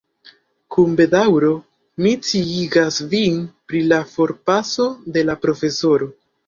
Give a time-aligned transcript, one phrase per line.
[0.75, 1.51] Kun bedaŭro
[2.05, 3.39] mi sciigas vin
[3.71, 6.15] pri la forpaso de la profesoro.